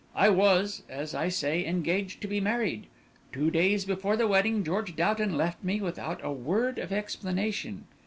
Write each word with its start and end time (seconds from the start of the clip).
I 0.15 0.29
was, 0.29 0.81
as 0.89 1.13
I 1.13 1.29
say, 1.29 1.63
engaged 1.63 2.21
to 2.21 2.27
be 2.27 2.39
married. 2.41 2.87
Two 3.31 3.51
days 3.51 3.85
before 3.85 4.17
the 4.17 4.27
wedding 4.27 4.63
George 4.63 4.95
Doughton 4.95 5.37
left 5.37 5.63
me 5.63 5.79
without 5.79 6.19
a 6.25 6.31
word 6.31 6.79
of 6.79 6.91
explanation. 6.91 7.85